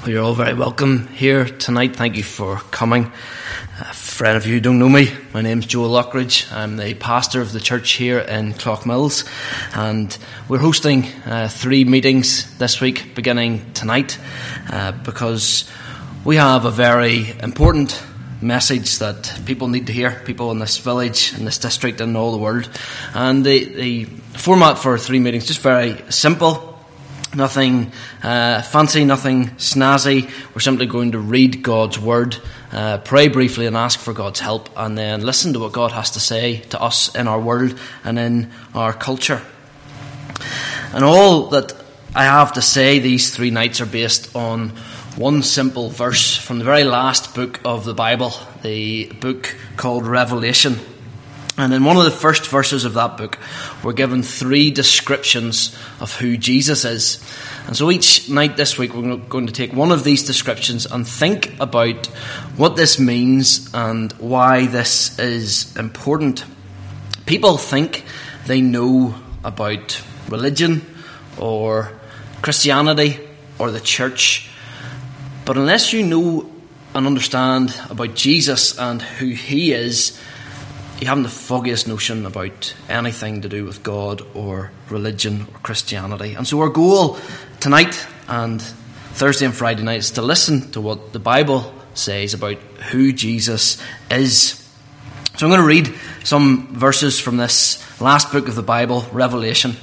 [0.00, 1.94] Well, you're all very welcome here tonight.
[1.94, 3.12] Thank you for coming.
[3.78, 6.50] Uh, for any of you who don't know me, my name's Joel Lockridge.
[6.50, 9.28] I'm the pastor of the church here in Cloughmills,
[9.76, 10.16] and
[10.48, 14.18] we're hosting uh, three meetings this week, beginning tonight,
[14.70, 15.70] uh, because
[16.24, 18.02] we have a very important
[18.40, 22.32] message that people need to hear, people in this village, in this district, and all
[22.32, 22.70] the world.
[23.12, 24.04] And the, the
[24.38, 26.69] format for three meetings is just very simple
[27.34, 27.92] Nothing
[28.24, 30.28] uh, fancy, nothing snazzy.
[30.52, 32.36] We're simply going to read God's word,
[32.72, 36.10] uh, pray briefly, and ask for God's help, and then listen to what God has
[36.12, 39.42] to say to us in our world and in our culture.
[40.92, 41.72] And all that
[42.16, 44.70] I have to say these three nights are based on
[45.16, 50.76] one simple verse from the very last book of the Bible, the book called Revelation.
[51.60, 53.38] And in one of the first verses of that book,
[53.84, 57.22] we're given three descriptions of who Jesus is.
[57.66, 61.06] And so each night this week, we're going to take one of these descriptions and
[61.06, 62.06] think about
[62.56, 66.46] what this means and why this is important.
[67.26, 68.06] People think
[68.46, 69.14] they know
[69.44, 70.80] about religion
[71.36, 71.92] or
[72.40, 73.20] Christianity
[73.58, 74.48] or the church,
[75.44, 76.50] but unless you know
[76.94, 80.18] and understand about Jesus and who he is,
[81.00, 86.34] you haven't the foggiest notion about anything to do with God or religion or Christianity.
[86.34, 87.16] And so our goal
[87.58, 92.58] tonight and Thursday and Friday night is to listen to what the Bible says about
[92.90, 94.62] who Jesus is.
[95.38, 99.76] So I'm going to read some verses from this last book of the Bible, Revelation.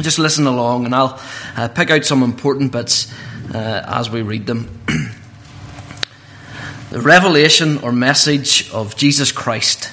[0.00, 1.20] Just listen along and I'll
[1.56, 3.12] uh, pick out some important bits
[3.54, 4.80] uh, as we read them.
[6.90, 9.92] the revelation or message of Jesus Christ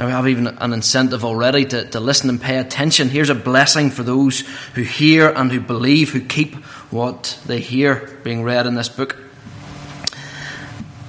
[0.00, 3.10] Now we have even an incentive already to, to listen and pay attention.
[3.10, 4.40] Here's a blessing for those
[4.74, 6.54] who hear and who believe, who keep
[6.90, 9.18] what they hear being read in this book.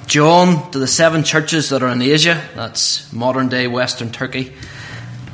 [0.07, 4.51] John to the seven churches that are in Asia, that's modern day Western Turkey.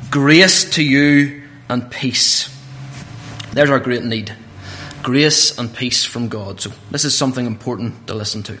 [0.08, 2.56] Grace to you and peace.
[3.54, 4.36] There's our great need.
[5.02, 6.60] Grace and peace from God.
[6.60, 8.56] So, this is something important to listen to.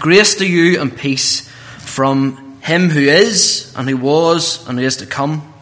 [0.00, 4.96] Grace to you and peace from him who is, and who was, and who is
[4.98, 5.52] to come,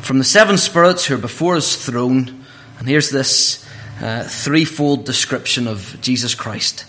[0.00, 2.44] from the seven spirits who are before his throne.
[2.78, 3.66] And here's this
[4.00, 6.84] uh, threefold description of Jesus Christ.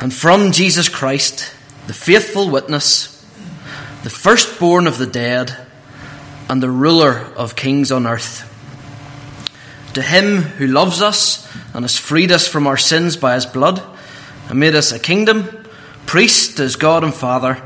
[0.00, 1.52] And from Jesus Christ,
[1.86, 3.24] the faithful witness,
[4.04, 5.56] the firstborn of the dead,
[6.48, 8.44] and the ruler of kings on earth.
[9.94, 13.82] To him who loves us and has freed us from our sins by his blood,
[14.48, 15.66] and made us a kingdom,
[16.06, 17.60] priest as God and Father,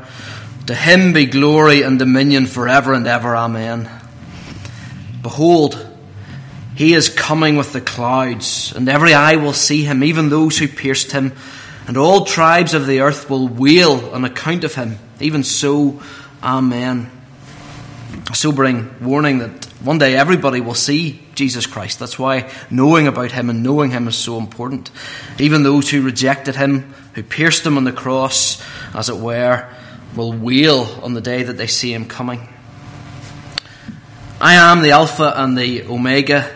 [0.67, 3.35] to him be glory and dominion forever and ever.
[3.35, 3.89] Amen.
[5.21, 5.89] Behold,
[6.75, 10.67] he is coming with the clouds, and every eye will see him, even those who
[10.67, 11.33] pierced him,
[11.87, 14.97] and all tribes of the earth will wail on account of him.
[15.19, 16.01] Even so,
[16.43, 17.09] Amen.
[18.29, 21.99] A sobering warning that one day everybody will see Jesus Christ.
[21.99, 24.91] That's why knowing about him and knowing him is so important.
[25.39, 28.61] Even those who rejected him, who pierced him on the cross,
[28.93, 29.73] as it were,
[30.15, 32.47] will wail on the day that they see him coming.
[34.39, 36.51] I am the Alpha and the Omega,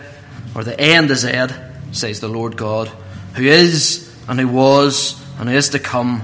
[0.54, 1.54] or the A and the Z,
[1.92, 2.88] says the Lord God,
[3.34, 6.22] who is and who was and who is to come,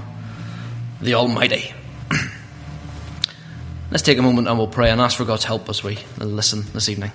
[1.01, 1.73] the Almighty.
[3.91, 6.63] Let's take a moment and we'll pray and ask for God's help as we listen
[6.73, 7.11] this evening.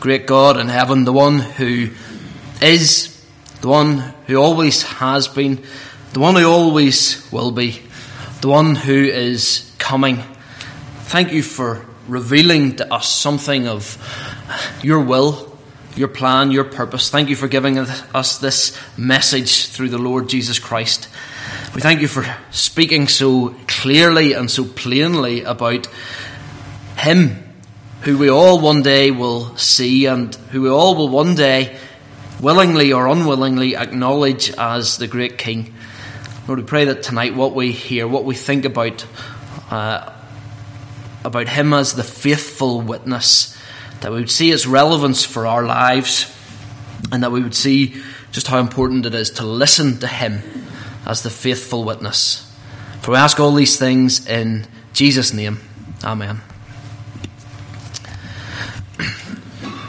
[0.00, 1.90] Great God in heaven, the one who
[2.60, 3.11] is
[3.62, 5.62] the one who always has been,
[6.12, 7.80] the one who always will be,
[8.40, 10.18] the one who is coming.
[11.04, 13.96] Thank you for revealing to us something of
[14.82, 15.56] your will,
[15.94, 17.08] your plan, your purpose.
[17.08, 21.08] Thank you for giving us this message through the Lord Jesus Christ.
[21.72, 25.86] We thank you for speaking so clearly and so plainly about
[26.96, 27.54] Him,
[28.00, 31.78] who we all one day will see and who we all will one day
[32.42, 35.72] willingly or unwillingly acknowledge as the great King.
[36.48, 39.06] Lord, we pray that tonight what we hear, what we think about,
[39.70, 40.12] uh,
[41.24, 43.56] about Him as the faithful witness,
[44.00, 46.36] that we would see its relevance for our lives,
[47.12, 48.02] and that we would see
[48.32, 50.42] just how important it is to listen to Him
[51.06, 52.52] as the faithful witness.
[53.02, 55.60] For we ask all these things in Jesus' name.
[56.04, 56.40] Amen.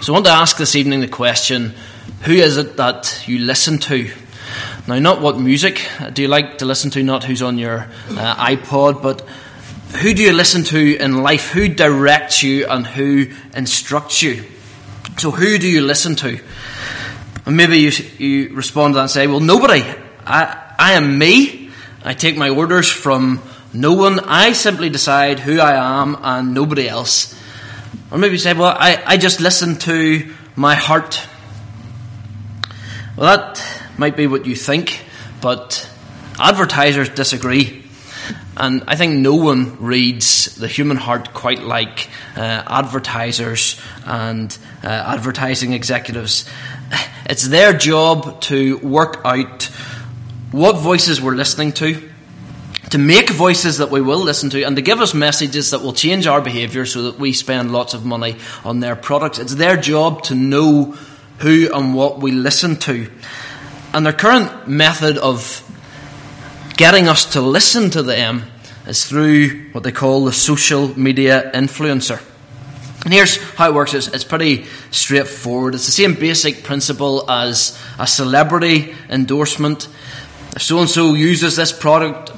[0.02, 1.74] So I want to ask this evening the question
[2.24, 4.10] who is it that you listen to?
[4.88, 8.36] Now, not what music do you like to listen to, not who's on your uh,
[8.36, 9.22] iPod, but
[10.02, 11.52] who do you listen to in life?
[11.52, 14.44] Who directs you and who instructs you?
[15.18, 16.40] So, who do you listen to?
[17.46, 19.84] And maybe you, you respond to that and say, Well, nobody.
[20.26, 21.70] I, I am me.
[22.04, 23.42] I take my orders from
[23.74, 24.20] no one.
[24.22, 27.38] I simply decide who I am and nobody else.
[28.12, 31.28] Or maybe you say, Well, I, I just listen to my heart.
[33.16, 33.64] Well, that
[33.96, 35.06] might be what you think,
[35.40, 35.88] but
[36.40, 37.84] advertisers disagree.
[38.58, 44.88] And I think no one reads the human heart quite like uh, advertisers and uh,
[44.88, 46.50] advertising executives.
[47.28, 49.66] It's their job to work out
[50.52, 52.10] what voices we're listening to,
[52.90, 55.94] to make voices that we will listen to, and to give us messages that will
[55.94, 59.38] change our behaviour so that we spend lots of money on their products.
[59.38, 60.98] It's their job to know
[61.44, 63.12] who and what we listen to.
[63.94, 65.62] And their current method of
[66.78, 68.44] getting us to listen to them
[68.88, 72.22] is through what they call the social media influencer.
[73.04, 75.76] And here's how it works it's, it's pretty straightforward.
[75.76, 79.90] It's the same basic principle as a celebrity endorsement.
[80.56, 82.32] If so and so uses this product,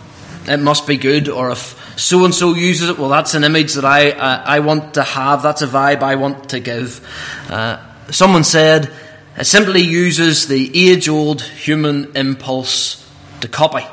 [0.48, 1.30] it must be good.
[1.30, 4.62] Or if so and so uses it, well, that's an image that I, uh, I
[4.62, 7.08] want to have, that's a vibe I want to give.
[7.52, 7.78] Uh,
[8.12, 8.92] someone said,
[9.38, 13.06] it simply uses the age old human impulse
[13.42, 13.86] to copy.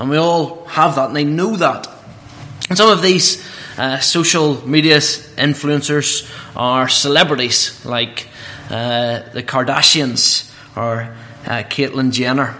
[0.00, 1.88] And we all have that, and they know that.
[2.68, 3.46] And some of these
[3.78, 8.28] uh, social media influencers are celebrities, like
[8.70, 11.14] uh, the Kardashians or
[11.46, 12.56] uh, Caitlyn Jenner.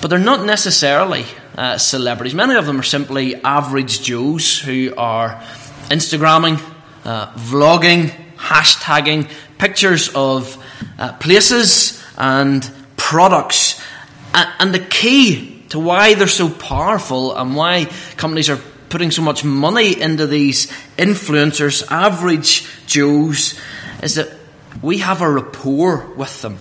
[0.00, 1.24] But they're not necessarily
[1.56, 2.34] uh, celebrities.
[2.34, 5.42] Many of them are simply average Joes who are
[5.88, 6.60] Instagramming,
[7.04, 10.62] uh, vlogging, hashtagging pictures of
[10.98, 13.80] uh, places and products.
[14.34, 17.86] And the key to why they're so powerful and why
[18.16, 18.58] companies are
[18.88, 23.58] putting so much money into these influencers, average Joes,
[24.02, 24.28] is that
[24.82, 26.58] we have a rapport with them.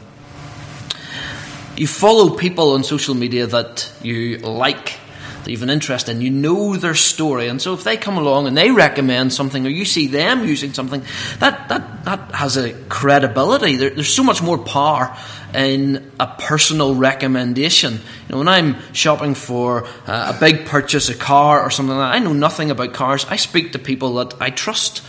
[1.78, 5.00] You follow people on social media that you like
[5.44, 8.48] that you've an interest in, you know their story, and so if they come along
[8.48, 11.04] and they recommend something, or you see them using something,
[11.40, 13.76] that that that has a credibility.
[13.76, 15.16] There, there's so much more power
[15.54, 17.94] in a personal recommendation.
[17.94, 18.00] You
[18.30, 22.16] know, when I'm shopping for uh, a big purchase, a car or something like that,
[22.16, 23.26] I know nothing about cars.
[23.30, 25.04] I speak to people that I trust,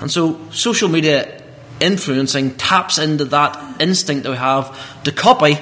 [0.00, 1.40] and so social media
[1.80, 5.58] influencing taps into that instinct that we have to copy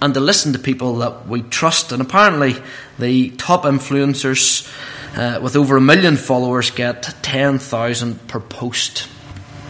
[0.00, 1.92] and to listen to people that we trust.
[1.92, 2.56] And apparently,
[2.98, 4.70] the top influencers
[5.16, 9.08] uh, with over a million followers get 10,000 per post.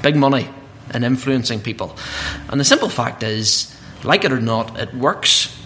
[0.03, 0.49] Big money
[0.93, 1.97] in influencing people.
[2.49, 5.57] And the simple fact is, like it or not, it works.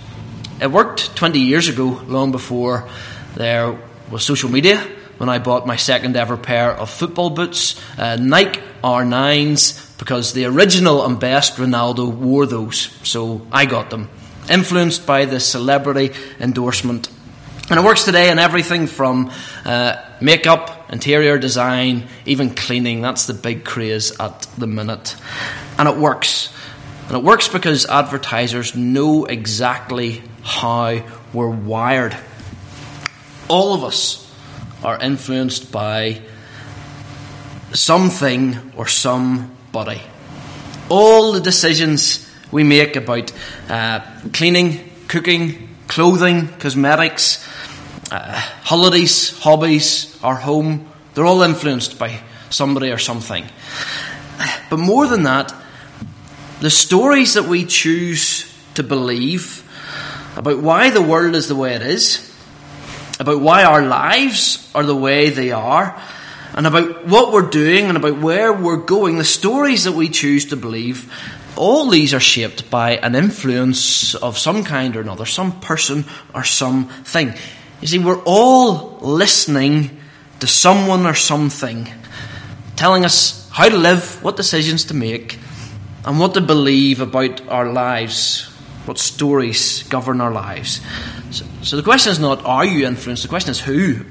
[0.60, 2.88] It worked 20 years ago, long before
[3.36, 3.78] there
[4.10, 4.78] was social media,
[5.18, 10.44] when I bought my second ever pair of football boots, uh, Nike R9s, because the
[10.44, 14.08] original and best Ronaldo wore those, so I got them
[14.50, 17.08] influenced by the celebrity endorsement.
[17.70, 19.30] And it works today in everything from
[19.64, 23.02] uh, makeup, interior design, even cleaning.
[23.02, 25.16] That's the big craze at the minute.
[25.78, 26.52] And it works.
[27.08, 32.16] And it works because advertisers know exactly how we're wired.
[33.48, 34.24] All of us
[34.82, 36.22] are influenced by
[37.72, 40.00] something or somebody.
[40.88, 43.32] All the decisions we make about
[43.68, 44.00] uh,
[44.32, 47.46] cleaning, cooking, clothing, cosmetics,
[48.10, 53.44] uh, holidays, hobbies, our home, they're all influenced by somebody or something.
[54.70, 55.52] But more than that,
[56.60, 59.64] the stories that we choose to believe
[60.36, 62.24] about why the world is the way it is,
[63.18, 66.00] about why our lives are the way they are,
[66.54, 70.46] and about what we're doing and about where we're going, the stories that we choose
[70.46, 71.12] to believe,
[71.58, 76.44] all these are shaped by an influence of some kind or another, some person or
[76.44, 77.34] something.
[77.80, 80.00] You see, we're all listening
[80.40, 81.88] to someone or something
[82.76, 85.38] telling us how to live, what decisions to make,
[86.04, 88.46] and what to believe about our lives,
[88.86, 90.80] what stories govern our lives.
[91.32, 94.04] So, so the question is not are you influenced, the question is who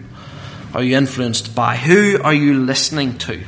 [0.74, 1.78] are you influenced by?
[1.78, 3.42] Who are you listening to?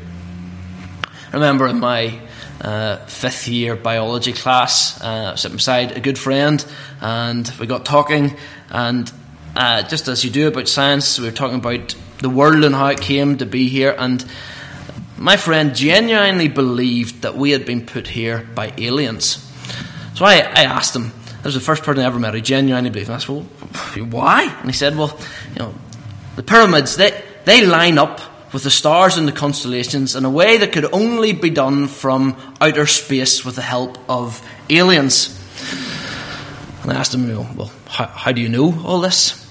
[1.33, 2.19] Remember in my
[2.61, 6.63] uh, fifth year biology class, uh, sitting beside a good friend,
[7.01, 8.37] and we got talking.
[8.69, 9.11] And
[9.55, 12.87] uh, just as you do about science, we were talking about the world and how
[12.87, 13.95] it came to be here.
[13.97, 14.23] And
[15.17, 19.45] my friend genuinely believed that we had been put here by aliens.
[20.15, 22.89] So I, I asked him, this was the first person I ever met who genuinely
[22.89, 23.09] believed.
[23.09, 23.43] And I said, well,
[24.09, 24.43] why?
[24.43, 25.17] And he said, well,
[25.53, 25.73] you know,
[26.35, 28.19] the pyramids, they, they line up
[28.51, 32.35] with the stars and the constellations in a way that could only be done from
[32.59, 35.35] outer space with the help of aliens.
[36.83, 39.45] And I asked him, well, how, how do you know all this?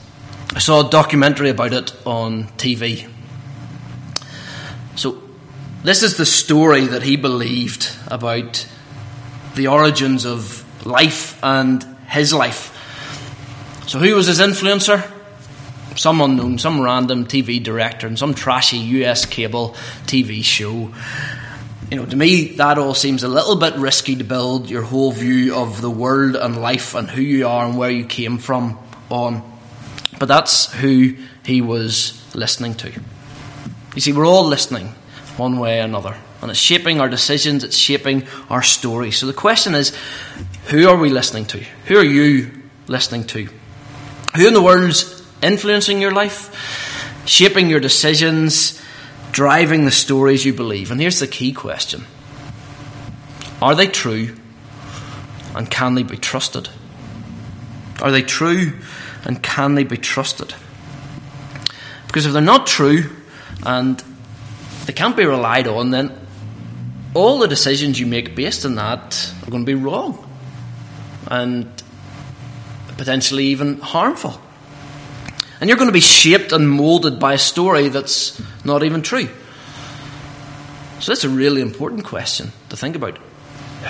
[0.55, 3.09] I saw a documentary about it on TV.
[4.97, 5.23] So,
[5.85, 8.67] this is the story that he believed about
[9.55, 12.75] the origins of life and his life.
[13.87, 15.18] So, who was his influencer?
[15.99, 19.71] Some unknown, some random TV director, and some trashy US cable
[20.07, 20.93] TV show.
[21.91, 25.11] You know, to me, that all seems a little bit risky to build your whole
[25.11, 28.79] view of the world and life and who you are and where you came from
[29.11, 29.43] on.
[30.21, 32.93] But that's who he was listening to.
[33.97, 34.95] You see, we're all listening
[35.37, 36.17] one way or another.
[36.43, 39.11] And it's shaping our decisions, it's shaping our story.
[39.11, 39.97] So the question is
[40.67, 41.59] who are we listening to?
[41.87, 42.53] Who are you
[42.87, 43.49] listening to?
[44.37, 48.81] Who in the world's influencing your life, shaping your decisions,
[49.33, 50.91] driving the stories you believe?
[50.91, 52.05] And here's the key question
[53.61, 54.37] Are they true?
[55.55, 56.69] And can they be trusted?
[58.01, 58.75] Are they true?
[59.25, 60.55] And can they be trusted?
[62.07, 63.11] Because if they're not true
[63.67, 64.03] and
[64.87, 66.19] they can't be relied on, then
[67.15, 70.25] all the decisions you make based on that are going to be wrong
[71.27, 71.83] and
[72.97, 74.41] potentially even harmful.
[75.61, 79.29] And you're going to be shaped and molded by a story that's not even true.
[81.01, 83.19] So that's a really important question to think about.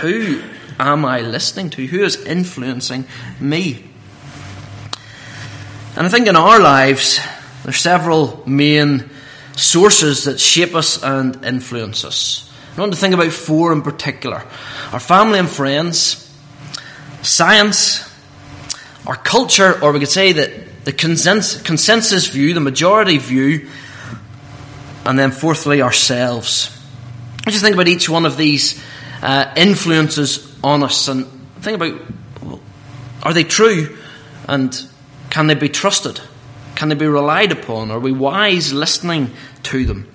[0.01, 0.43] Who
[0.79, 1.87] am I listening to?
[1.87, 3.07] Who is influencing
[3.41, 3.85] me?
[5.97, 7.19] And I think in our lives,
[7.65, 9.11] there's several main
[9.57, 12.53] sources that shape us and influence us.
[12.77, 14.45] I want to think about four in particular
[14.93, 16.33] our family and friends,
[17.23, 18.09] science,
[19.07, 23.69] our culture, or we could say that the consensus view, the majority view,
[25.05, 26.75] and then fourthly, ourselves.
[27.47, 28.83] I just think about each one of these
[29.21, 31.27] uh, influences on us and
[31.61, 32.01] think about
[33.23, 33.99] are they true
[34.47, 34.75] and
[35.29, 36.23] can they be trusted?
[36.75, 37.91] Can they be relied upon?
[37.91, 39.33] Are we wise listening
[39.65, 40.09] to them?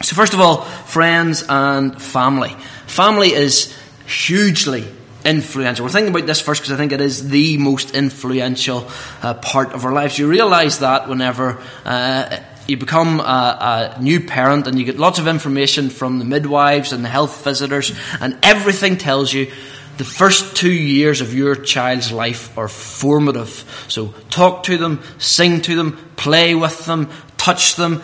[0.00, 2.56] So, first of all, friends and family.
[2.86, 4.86] Family is hugely
[5.24, 5.84] influential.
[5.84, 8.88] We're thinking about this first because I think it is the most influential
[9.22, 10.18] uh, part of our lives.
[10.18, 15.18] You realize that whenever uh, you become a, a, new parent and you get lots
[15.18, 19.50] of information from the midwives and the health visitors, and everything tells you
[19.96, 23.86] the first two years of your child's life are formative.
[23.88, 28.02] So talk to them, sing to them, play with them, touch them.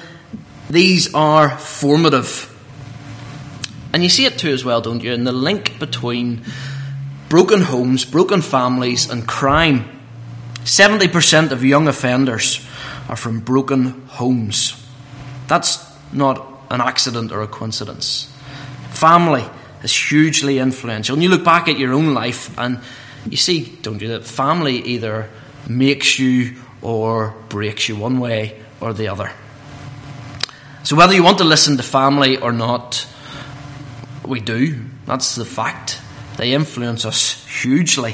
[0.69, 2.51] These are formative.
[3.93, 6.43] And you see it too as well, don't you, And the link between
[7.35, 9.85] broken homes, broken families, and crime.
[10.63, 12.65] 70% of young offenders
[13.09, 14.87] are from broken homes.
[15.49, 18.33] That's not an accident or a coincidence.
[18.91, 19.45] Family
[19.83, 21.15] is hugely influential.
[21.15, 22.79] And you look back at your own life and
[23.29, 25.29] you see, don't you, that family either
[25.69, 29.33] makes you or breaks you one way or the other.
[30.85, 33.09] So whether you want to listen to family or not,
[34.25, 34.85] we do.
[35.05, 36.01] That's the fact.
[36.37, 38.13] They influence us hugely.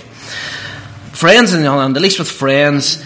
[1.12, 3.04] Friends, on the hand, at least with friends,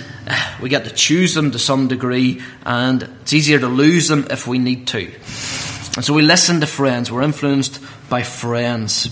[0.61, 4.47] we get to choose them to some degree, and it's easier to lose them if
[4.47, 5.11] we need to.
[5.97, 7.11] And so we listen to friends.
[7.11, 9.07] We're influenced by friends.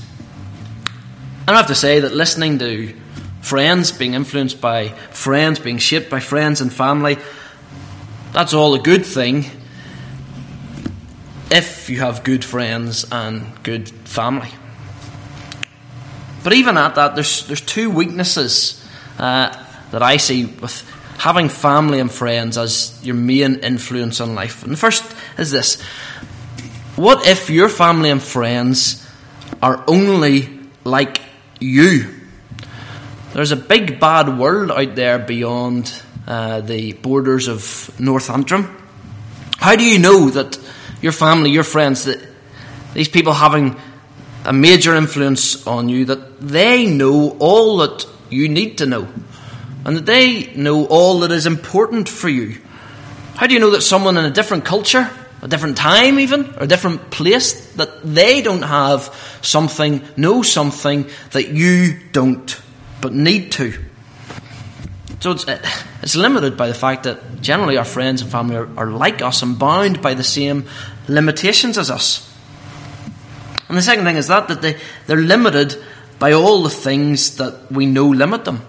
[1.46, 2.94] And I have to say that listening to
[3.40, 7.18] friends, being influenced by friends, being shaped by friends and family,
[8.32, 9.44] that's all a good thing
[11.50, 14.48] if you have good friends and good family.
[16.42, 18.84] But even at that, there's, there's two weaknesses
[19.18, 19.56] uh,
[19.90, 24.64] that I see with having family and friends as your main influence on life.
[24.64, 25.04] And the first
[25.38, 25.80] is this
[26.96, 29.08] what if your family and friends
[29.62, 30.48] are only
[30.84, 31.22] like
[31.58, 32.20] you?
[33.32, 35.90] There's a big bad world out there beyond
[36.26, 38.76] uh, the borders of North Antrim.
[39.56, 40.58] How do you know that
[41.00, 42.20] your family, your friends, that
[42.92, 43.80] these people having
[44.44, 49.08] a major influence on you, that they know all that you need to know,
[49.84, 52.60] and that they know all that is important for you?
[53.36, 55.10] How do you know that someone in a different culture
[55.42, 61.10] a different time, even, or a different place, that they don't have something, know something
[61.32, 62.60] that you don't,
[63.00, 63.74] but need to.
[65.18, 65.60] So it's, uh,
[66.00, 69.42] it's limited by the fact that generally our friends and family are, are like us
[69.42, 70.66] and bound by the same
[71.08, 72.31] limitations as us.
[73.72, 74.76] And the second thing is that, that they,
[75.06, 75.82] they're limited
[76.18, 78.60] by all the things that we know limit them.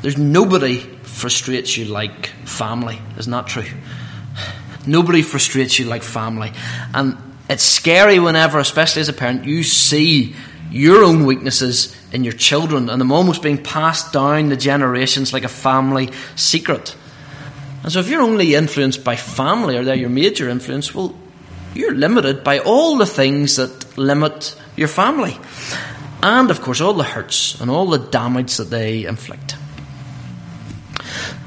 [0.00, 2.98] There's nobody frustrates you like family.
[3.18, 3.66] Isn't that true?
[4.86, 6.50] Nobody frustrates you like family.
[6.94, 7.18] And
[7.50, 10.34] it's scary whenever, especially as a parent, you see
[10.70, 15.44] your own weaknesses in your children and them almost being passed down the generations like
[15.44, 16.96] a family secret.
[17.82, 21.14] And so if you're only influenced by family or they're your major influence, well,
[21.74, 25.38] you're limited by all the things that limit your family.
[26.22, 29.56] And of course, all the hurts and all the damage that they inflict.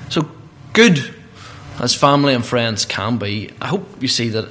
[0.10, 0.30] So,
[0.74, 1.14] good
[1.80, 4.50] as family and friends can be, I hope you see that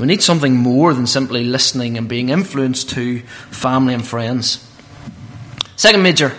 [0.00, 4.66] we need something more than simply listening and being influenced to family and friends.
[5.76, 6.32] Second major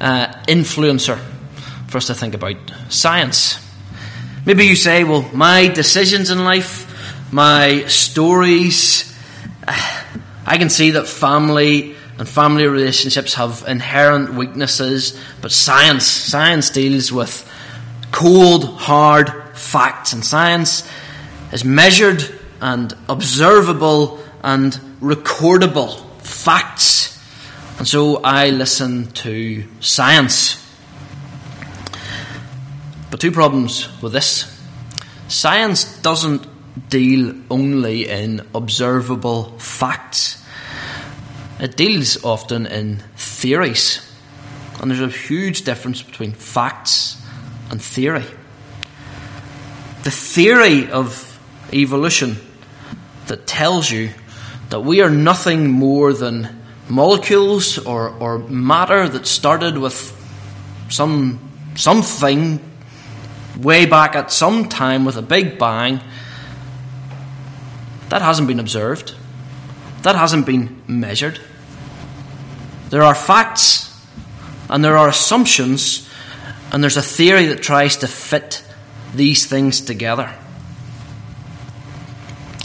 [0.00, 1.18] uh, influencer
[1.88, 2.56] for us to think about
[2.88, 3.58] science.
[4.44, 9.16] Maybe you say, well, my decisions in life, my stories,
[10.48, 17.12] I can see that family and family relationships have inherent weaknesses, but science, science deals
[17.12, 17.46] with
[18.12, 20.88] cold, hard facts, and science
[21.52, 22.24] is measured
[22.62, 27.22] and observable and recordable facts.
[27.78, 30.64] And so I listen to science.
[33.10, 34.58] But two problems with this.
[35.28, 36.46] Science doesn't
[36.88, 40.44] deal only in observable facts.
[41.60, 44.04] It deals often in theories.
[44.80, 47.20] And there's a huge difference between facts
[47.70, 48.24] and theory.
[50.04, 51.38] The theory of
[51.72, 52.36] evolution
[53.26, 54.10] that tells you
[54.70, 60.14] that we are nothing more than molecules or, or matter that started with
[60.88, 61.40] some
[61.74, 62.60] something
[63.58, 66.00] way back at some time with a big bang.
[68.08, 69.14] That hasn't been observed.
[70.02, 71.40] That hasn't been measured.
[72.90, 73.88] There are facts
[74.70, 76.08] and there are assumptions,
[76.72, 78.62] and there's a theory that tries to fit
[79.14, 80.34] these things together.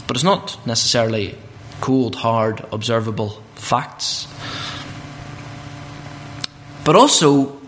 [0.06, 1.36] But it's not necessarily
[1.80, 4.28] cold, hard, observable facts.
[6.84, 7.58] But also,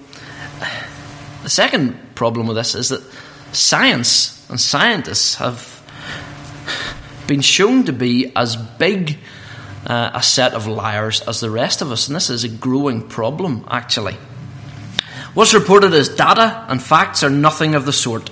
[1.42, 3.02] the second problem with this is that
[3.52, 5.75] science and scientists have
[7.26, 9.18] been shown to be as big
[9.86, 13.02] uh, a set of liars as the rest of us, and this is a growing
[13.02, 14.16] problem, actually.
[15.34, 18.30] What's reported as data and facts are nothing of the sort,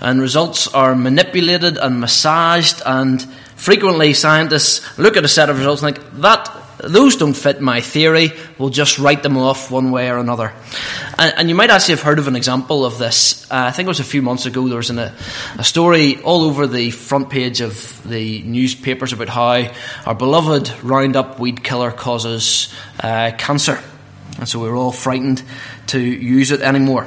[0.00, 3.22] and results are manipulated and massaged, and
[3.56, 6.51] frequently scientists look at a set of results and think, that
[6.82, 10.52] those don't fit my theory, we'll just write them off one way or another.
[11.18, 13.44] And, and you might actually have heard of an example of this.
[13.50, 15.14] Uh, I think it was a few months ago, there was an, a,
[15.58, 19.70] a story all over the front page of the newspapers about how
[20.06, 23.78] our beloved Roundup weed killer causes uh, cancer.
[24.38, 25.42] And so we we're all frightened
[25.88, 27.06] to use it anymore.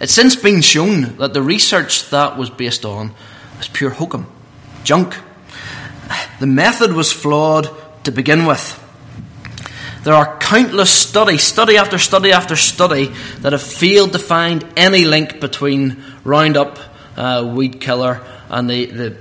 [0.00, 3.14] It's since been shown that the research that was based on
[3.56, 4.30] was pure hokum,
[4.84, 5.16] junk.
[6.38, 7.68] The method was flawed
[8.08, 8.82] to begin with.
[10.02, 15.04] There are countless studies, study after study after study, that have failed to find any
[15.04, 16.78] link between Roundup,
[17.16, 19.16] uh, weed killer, and the, the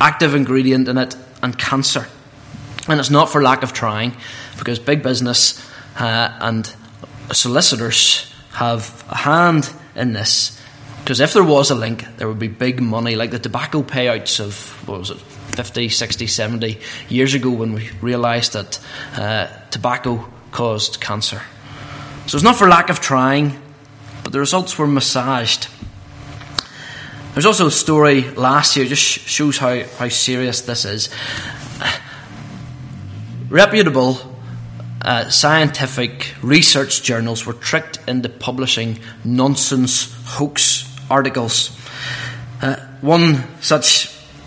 [0.00, 2.08] active ingredient in it and cancer.
[2.88, 4.16] And it's not for lack of trying,
[4.58, 5.64] because big business
[5.96, 6.74] uh, and
[7.30, 10.60] solicitors have a hand in this.
[10.98, 14.40] Because if there was a link, there would be big money, like the tobacco payouts
[14.40, 15.18] of, what was it,
[15.54, 18.80] 50, 60, 70 years ago when we realised that
[19.16, 21.42] uh, tobacco caused cancer.
[22.26, 23.60] So it's not for lack of trying,
[24.22, 25.68] but the results were massaged.
[27.34, 31.08] There's also a story last year, just shows how, how serious this is.
[33.48, 34.18] Reputable
[35.02, 41.76] uh, scientific research journals were tricked into publishing nonsense hoax articles.
[42.60, 44.06] Uh, one such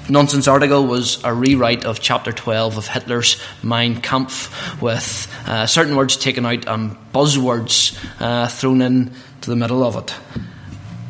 [0.09, 5.95] nonsense article was a rewrite of chapter 12 of Hitler's Mein Kampf with uh, certain
[5.95, 10.15] words taken out and buzzwords uh, thrown in to the middle of it.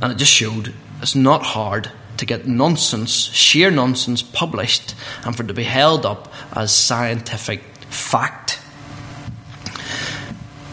[0.02, 5.44] And it just showed it's not hard to get nonsense, sheer nonsense, published and for
[5.44, 8.60] it to be held up as scientific fact.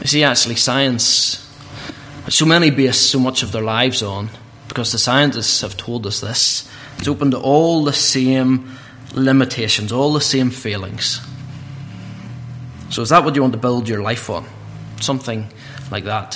[0.00, 1.38] You see, actually, science,
[2.28, 4.30] so many base so much of their lives on,
[4.68, 6.68] because the scientists have told us this.
[6.98, 8.76] It's open to all the same
[9.14, 11.20] limitations, all the same failings.
[12.90, 14.46] So, is that what you want to build your life on?
[15.00, 15.48] Something
[15.90, 16.34] like that.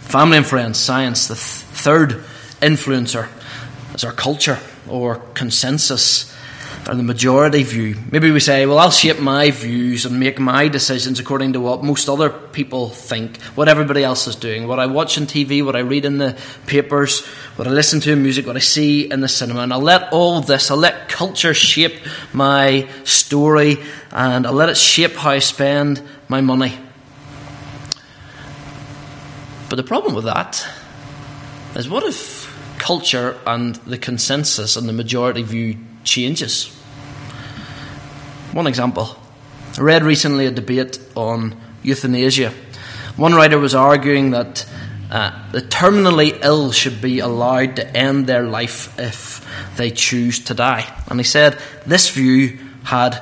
[0.00, 2.24] Family and friends, science, the th- third
[2.60, 3.28] influencer
[3.94, 6.34] is our culture or consensus
[6.88, 7.96] or the majority view.
[8.10, 11.84] Maybe we say, well, I'll shape my views and make my decisions according to what
[11.84, 15.76] most other people think, what everybody else is doing, what I watch on TV, what
[15.76, 19.20] I read in the papers, what I listen to in music, what I see in
[19.20, 19.60] the cinema.
[19.60, 22.00] And I'll let all this, I'll let culture shape
[22.32, 23.76] my story
[24.10, 26.78] and I'll let it shape how I spend my money.
[29.68, 30.66] But the problem with that
[31.76, 32.48] is what if
[32.78, 36.74] culture and the consensus and the majority view changes?
[38.52, 39.16] One example.
[39.76, 42.52] I read recently a debate on euthanasia.
[43.16, 44.66] One writer was arguing that
[45.10, 50.54] uh, the terminally ill should be allowed to end their life if they choose to
[50.54, 50.86] die.
[51.08, 53.20] And he said this view had,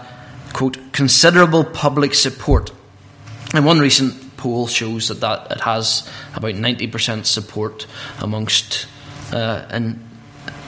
[0.52, 2.72] quote, considerable public support.
[3.54, 7.86] And one recent poll shows that, that it has about 90% support
[8.20, 8.86] amongst
[9.32, 10.04] uh, in,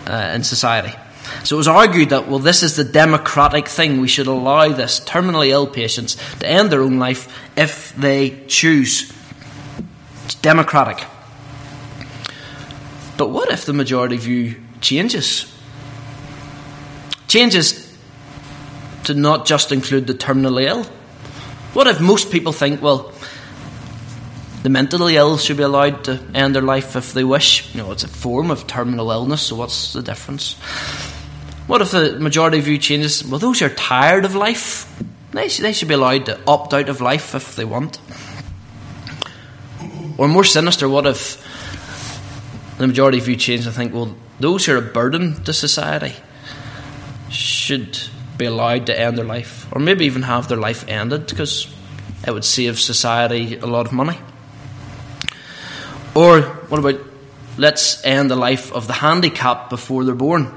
[0.06, 0.96] uh, in society.
[1.44, 4.00] So it was argued that, well, this is the democratic thing.
[4.00, 9.12] We should allow this terminally ill patients to end their own life if they choose.
[10.24, 11.04] It's democratic.
[13.16, 15.52] But what if the majority view changes?
[17.26, 17.84] Changes
[19.04, 20.84] to not just include the terminally ill.
[21.72, 23.12] What if most people think, well,
[24.62, 27.74] the mentally ill should be allowed to end their life if they wish?
[27.74, 30.56] You know, it's a form of terminal illness, so what's the difference?
[31.68, 33.22] What if the majority view changes?
[33.22, 34.90] Well, those who are tired of life,
[35.32, 37.98] they should, they should be allowed to opt out of life if they want.
[40.16, 41.44] Or more sinister, what if
[42.78, 46.14] the majority view changes and think, well, those who are a burden to society
[47.28, 47.98] should
[48.38, 51.70] be allowed to end their life, or maybe even have their life ended because
[52.26, 54.18] it would save society a lot of money.
[56.14, 56.98] Or what about
[57.58, 60.50] let's end the life of the handicapped before they're born?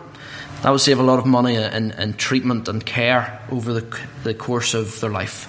[0.64, 4.34] That would save a lot of money in, in treatment and care over the, the
[4.34, 5.48] course of their life.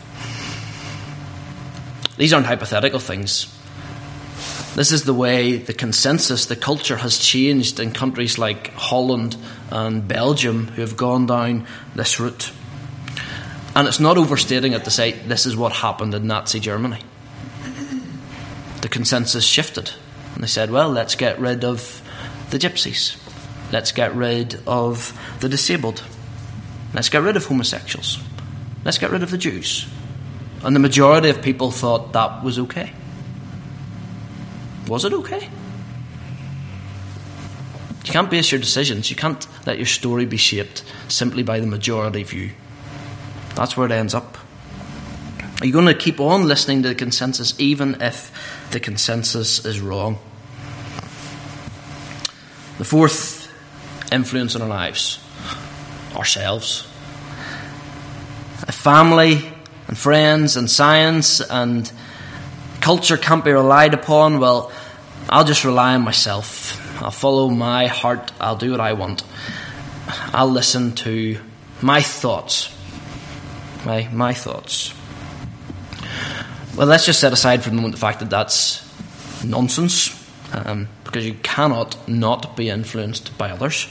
[2.17, 3.47] These aren't hypothetical things.
[4.75, 9.37] This is the way the consensus, the culture has changed in countries like Holland
[9.71, 12.51] and Belgium who have gone down this route.
[13.77, 17.01] And it's not overstating it to say this is what happened in Nazi Germany.
[18.81, 19.91] The consensus shifted.
[20.35, 22.01] And they said, well, let's get rid of
[22.51, 23.22] the gypsies.
[23.73, 26.03] Let's get rid of the disabled.
[26.95, 28.19] Let's get rid of homosexuals.
[28.85, 29.89] Let's get rid of the Jews.
[30.63, 32.93] And the majority of people thought that was okay.
[34.89, 35.49] Was it okay?
[38.05, 41.67] You can't base your decisions, you can't let your story be shaped simply by the
[41.67, 42.51] majority view.
[43.55, 44.37] That's where it ends up.
[45.61, 48.33] Are you going to keep on listening to the consensus even if
[48.73, 50.19] the consensus is wrong?
[52.79, 53.42] The fourth
[54.13, 55.19] influence on our lives
[56.15, 56.87] ourselves.
[58.69, 59.53] Family
[59.89, 61.91] and friends and science and
[62.81, 64.41] culture can't be relied upon.
[64.41, 64.73] Well,
[65.29, 66.79] I'll just rely on myself.
[67.03, 68.33] I'll follow my heart.
[68.41, 69.25] I'll do what I want.
[70.33, 71.39] I'll listen to
[71.81, 72.75] my thoughts.
[73.85, 74.95] My, my thoughts.
[76.77, 78.83] Well, let's just set aside for the moment the fact that that's
[79.45, 80.11] nonsense
[80.53, 83.87] um, because you cannot not be influenced by others.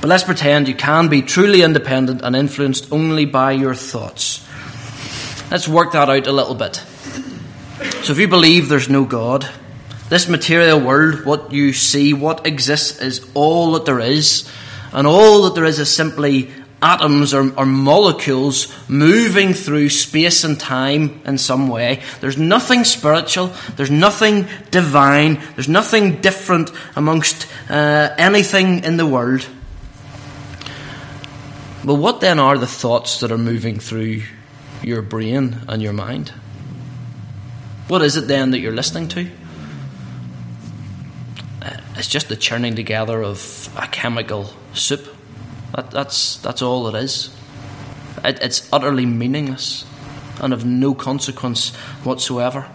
[0.00, 4.48] But let's pretend you can be truly independent and influenced only by your thoughts.
[5.50, 6.76] Let's work that out a little bit.
[8.04, 9.46] So, if you believe there's no God,
[10.08, 14.50] this material world, what you see, what exists, is all that there is,
[14.94, 20.58] and all that there is is simply atoms or, or, molecules moving through space and
[20.58, 22.02] time in some way.
[22.20, 29.46] There's nothing spiritual, there's nothing divine, there's nothing different amongst uh, anything in the world.
[31.84, 34.22] Well, what then are the thoughts that are moving through
[34.82, 36.30] your brain and your mind?
[37.88, 39.30] What is it then that you're listening to?
[41.62, 45.16] Uh, it's just the churning together of a chemical soup
[45.74, 47.34] that, that's, that's all it is.
[48.24, 49.84] It, it's utterly meaningless
[50.40, 52.68] and of no consequence whatsoever.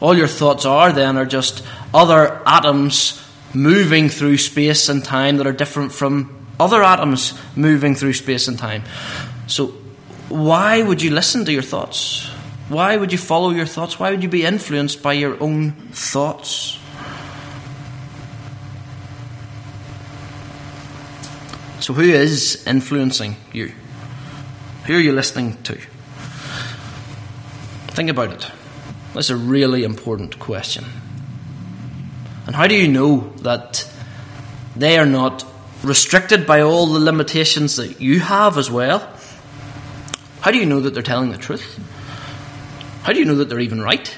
[0.00, 5.46] All your thoughts are then are just other atoms moving through space and time that
[5.46, 8.82] are different from other atoms moving through space and time.
[9.46, 9.68] So,
[10.28, 12.28] why would you listen to your thoughts?
[12.68, 13.98] Why would you follow your thoughts?
[13.98, 16.78] Why would you be influenced by your own thoughts?
[21.80, 23.72] So, who is influencing you?
[24.84, 25.78] Who are you listening to?
[27.88, 28.46] Think about it.
[29.14, 30.84] That's a really important question.
[32.46, 33.90] And how do you know that
[34.76, 35.46] they are not
[35.82, 38.98] restricted by all the limitations that you have as well?
[40.42, 41.78] How do you know that they're telling the truth?
[43.04, 44.14] How do you know that they're even right?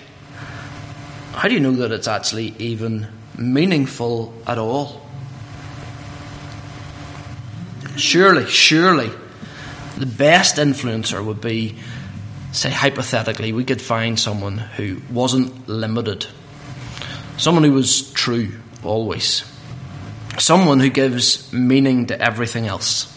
[1.32, 3.06] How do you know that it's actually even
[3.38, 5.01] meaningful at all?
[7.96, 9.10] Surely, surely,
[9.98, 11.76] the best influencer would be,
[12.52, 16.26] say, hypothetically, we could find someone who wasn't limited,
[17.36, 18.52] someone who was true
[18.82, 19.44] always,
[20.38, 23.08] someone who gives meaning to everything else.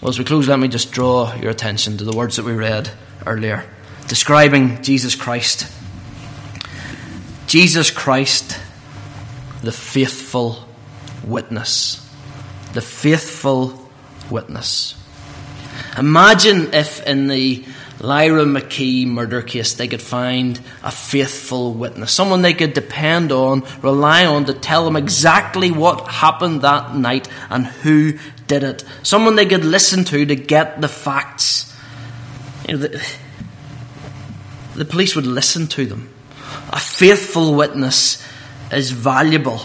[0.00, 2.52] Well, as we close, let me just draw your attention to the words that we
[2.52, 2.90] read
[3.26, 3.64] earlier,
[4.06, 5.66] describing Jesus Christ.
[7.48, 8.60] Jesus Christ,
[9.62, 10.68] the faithful
[11.24, 12.07] witness.
[12.72, 13.88] The faithful
[14.30, 14.94] witness.
[15.96, 17.64] Imagine if in the
[18.00, 23.64] Lyra McKee murder case they could find a faithful witness, someone they could depend on,
[23.82, 29.34] rely on to tell them exactly what happened that night and who did it, someone
[29.34, 31.74] they could listen to to get the facts.
[32.68, 33.16] You know, the,
[34.76, 36.12] the police would listen to them.
[36.70, 38.24] A faithful witness
[38.70, 39.60] is valuable.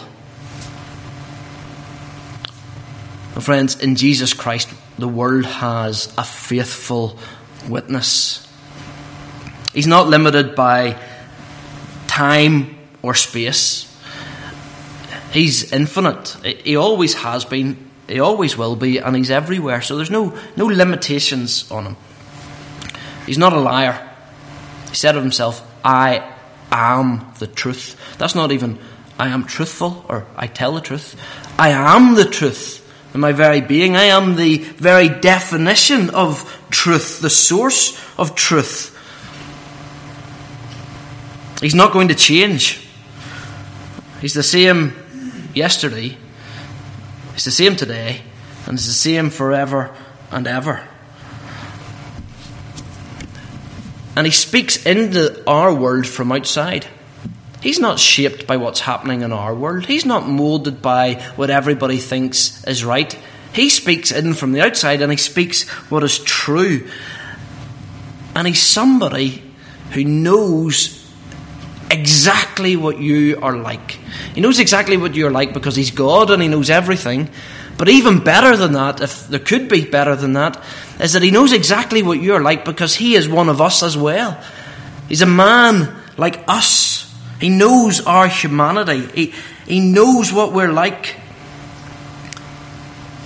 [3.42, 4.70] Friends, in Jesus Christ,
[5.00, 7.18] the world has a faithful
[7.68, 8.48] witness.
[9.74, 11.02] He's not limited by
[12.08, 13.90] time or space.
[15.32, 16.38] He's infinite.
[16.64, 19.82] He always has been, he always will be, and he's everywhere.
[19.82, 21.98] So there's no, no limitations on him.
[23.26, 24.10] He's not a liar.
[24.90, 26.36] He said of himself, I
[26.72, 28.00] am the truth.
[28.20, 28.78] That's not even,
[29.18, 31.20] I am truthful or I tell the truth.
[31.58, 32.83] I am the truth
[33.14, 33.96] in my very being.
[33.96, 38.90] I am the very definition of truth, the source of truth.
[41.62, 42.86] He's not going to change.
[44.20, 44.94] He's the same
[45.54, 46.18] yesterday,
[47.34, 48.22] he's the same today,
[48.66, 49.94] and he's the same forever
[50.32, 50.82] and ever.
[54.16, 56.88] And he speaks into our world from outside.
[57.64, 59.86] He's not shaped by what's happening in our world.
[59.86, 63.18] He's not moulded by what everybody thinks is right.
[63.54, 66.90] He speaks in from the outside and he speaks what is true.
[68.36, 69.42] And he's somebody
[69.92, 71.10] who knows
[71.90, 73.92] exactly what you are like.
[74.36, 77.30] He knows exactly what you're like because he's God and he knows everything.
[77.78, 80.62] But even better than that, if there could be better than that,
[81.00, 83.96] is that he knows exactly what you're like because he is one of us as
[83.96, 84.38] well.
[85.08, 86.93] He's a man like us.
[87.44, 89.06] He knows our humanity.
[89.14, 89.34] He,
[89.68, 91.18] he knows what we're like.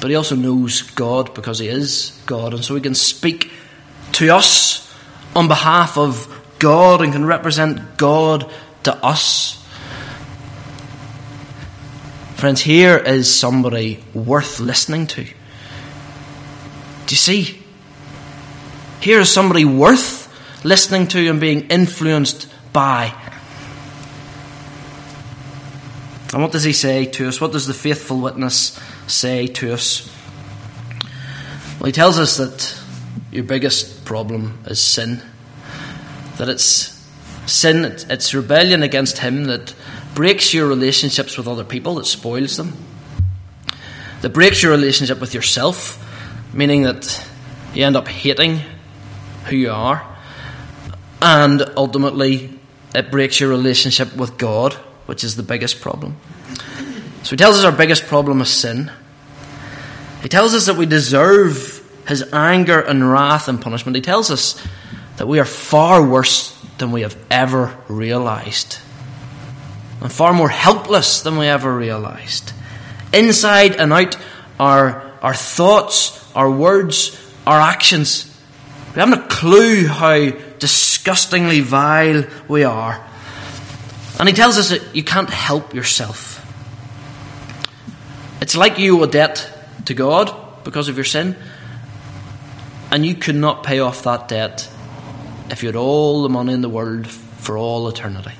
[0.02, 2.56] But he also knows God because he is God.
[2.56, 3.52] And so he can speak
[4.14, 4.92] to us
[5.36, 6.28] on behalf of
[6.58, 8.52] God and can represent God
[8.86, 9.64] to us.
[12.38, 15.26] Friends, here is somebody worth listening to.
[15.26, 15.32] Do
[17.08, 17.62] you see?
[19.00, 23.14] Here is somebody worth listening to and being influenced by.
[26.38, 27.42] And what does he say to us?
[27.42, 30.08] What does the faithful witness say to us?
[31.80, 32.80] Well, he tells us that
[33.32, 35.24] your biggest problem is sin.
[36.38, 37.04] That it's
[37.48, 39.74] sin, it's rebellion against him that
[40.14, 42.74] breaks your relationships with other people, that spoils them.
[44.22, 45.98] That breaks your relationship with yourself,
[46.54, 47.28] meaning that
[47.74, 48.62] you end up hating
[49.46, 50.06] who you are.
[51.20, 52.60] And ultimately,
[52.94, 56.16] it breaks your relationship with God which is the biggest problem.
[57.24, 58.92] So he tells us our biggest problem is sin.
[60.22, 63.96] He tells us that we deserve his anger and wrath and punishment.
[63.96, 64.62] He tells us
[65.18, 68.78] that we are far worse than we have ever realized,
[70.02, 72.54] and far more helpless than we ever realized.
[73.14, 74.16] Inside and out,
[74.60, 77.18] our, our thoughts, our words,
[77.48, 78.26] our actions.
[78.94, 83.07] We haven't a clue how disgustingly vile we are.
[84.20, 86.44] And he tells us that you can't help yourself.
[88.42, 89.52] It's like you owe a debt
[89.86, 91.36] to God because of your sin,
[92.92, 94.70] and you could not pay off that debt
[95.50, 98.32] if you had all the money in the world for all eternity.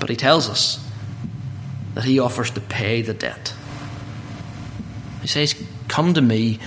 [0.00, 0.88] But he tells us
[1.94, 3.52] that he offers to pay the debt.
[5.20, 6.60] He says, Come to me,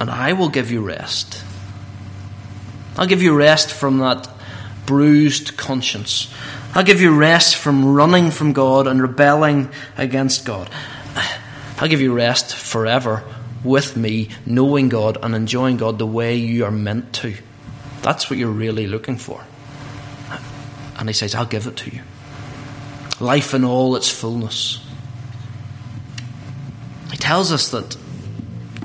[0.00, 1.44] and I will give you rest.
[2.96, 4.28] I'll give you rest from that
[4.86, 6.32] bruised conscience.
[6.74, 10.68] I'll give you rest from running from God and rebelling against God.
[11.78, 13.24] I'll give you rest forever
[13.62, 17.34] with me, knowing God and enjoying God the way you are meant to.
[18.02, 19.44] That's what you're really looking for.
[20.96, 22.02] And he says, I'll give it to you.
[23.20, 24.84] Life in all its fullness.
[27.10, 27.96] He tells us that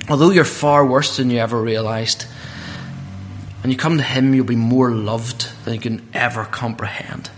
[0.10, 2.26] although you're far worse than you ever realized,
[3.62, 7.30] when you come to Him, you'll be more loved than you can ever comprehend.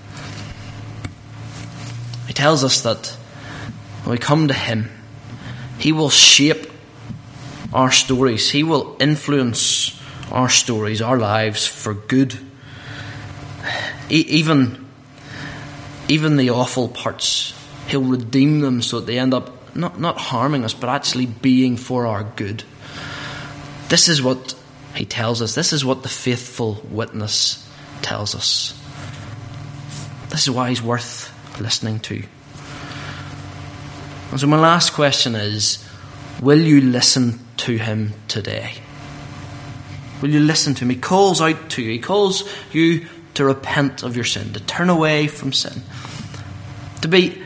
[2.27, 3.07] He tells us that
[4.03, 4.89] when we come to Him,
[5.79, 6.71] He will shape
[7.73, 9.99] our stories, He will influence
[10.31, 12.37] our stories, our lives for good.
[14.09, 14.87] E- even,
[16.07, 17.53] even the awful parts,
[17.87, 21.77] He'll redeem them so that they end up not, not harming us, but actually being
[21.77, 22.63] for our good.
[23.89, 24.53] This is what
[24.95, 25.55] he tells us.
[25.55, 27.67] This is what the faithful witness
[28.01, 28.77] tells us.
[30.29, 32.23] This is why he's worth listening to.
[34.31, 35.87] And so, my last question is
[36.41, 38.73] Will you listen to him today?
[40.21, 40.89] Will you listen to him?
[40.89, 41.91] He calls out to you.
[41.91, 45.81] He calls you to repent of your sin, to turn away from sin,
[47.01, 47.41] to be,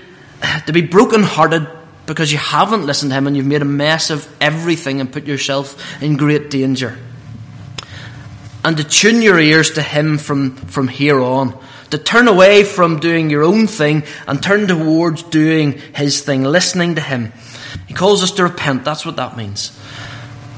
[0.66, 1.68] to be broken-hearted
[2.06, 5.26] because you haven't listened to him and you've made a mess of everything and put
[5.26, 6.98] yourself in great danger
[8.66, 11.56] and to tune your ears to Him from, from here on.
[11.92, 16.96] To turn away from doing your own thing and turn towards doing His thing, listening
[16.96, 17.32] to Him.
[17.88, 19.80] He calls us to repent, that's what that means.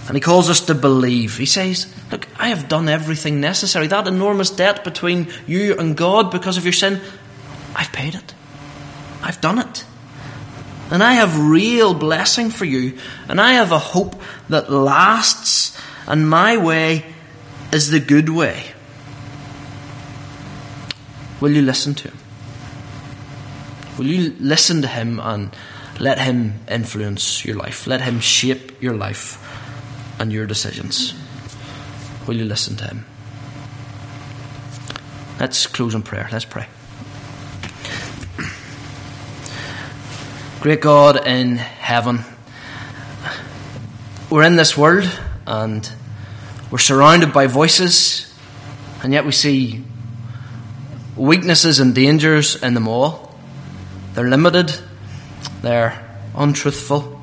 [0.08, 1.38] And He calls us to believe.
[1.38, 3.88] He says, Look, I have done everything necessary.
[3.88, 7.02] That enormous debt between you and God because of your sin,
[7.76, 8.34] I've paid it.
[9.22, 9.84] I've done it.
[10.92, 12.98] And I have real blessing for you.
[13.28, 15.78] And I have a hope that lasts.
[16.08, 17.04] And my way
[17.72, 18.66] is the good way.
[21.40, 22.18] Will you listen to him?
[23.98, 25.56] Will you listen to him and
[26.00, 27.88] let him influence your life?
[27.88, 29.44] Let him shape your life
[30.20, 31.14] and your decisions.
[32.28, 33.06] Will you listen to him?
[35.40, 36.28] Let's close in prayer.
[36.32, 36.68] Let's pray.
[40.60, 42.26] Great God in heaven,
[44.30, 45.08] we're in this world
[45.46, 45.90] and
[46.70, 48.34] we're surrounded by voices,
[49.02, 49.84] and yet we see
[51.16, 53.36] weaknesses and dangers in them all.
[54.14, 54.76] They're limited,
[55.62, 57.22] they're untruthful,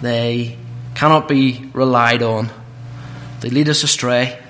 [0.00, 0.58] they
[0.94, 2.50] cannot be relied on,
[3.40, 4.40] they lead us astray.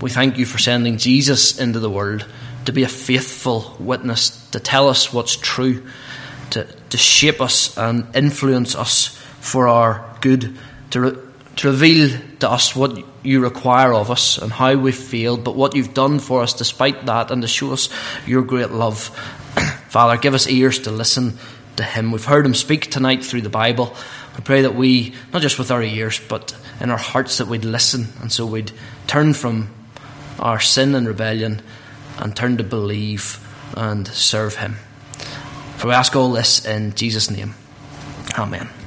[0.00, 2.26] We thank you for sending Jesus into the world
[2.66, 5.84] to be a faithful witness, to tell us what's true,
[6.50, 9.08] to, to shape us and influence us
[9.40, 10.56] for our good,
[10.90, 11.18] to, re-
[11.56, 15.74] to reveal to us what you require of us and how we've failed, but what
[15.74, 17.88] you've done for us despite that, and to show us
[18.26, 19.08] your great love.
[19.88, 21.38] Father, give us ears to listen
[21.76, 22.10] to Him.
[22.10, 23.94] We've heard Him speak tonight through the Bible.
[24.36, 27.64] We pray that we, not just with our ears, but in our hearts, that we'd
[27.64, 28.72] listen, and so we'd
[29.06, 29.70] turn from
[30.38, 31.62] our sin and rebellion
[32.18, 33.38] and turn to believe
[33.76, 34.76] and serve Him.
[35.76, 37.54] For we ask all this in Jesus' name.
[38.38, 38.81] Amen.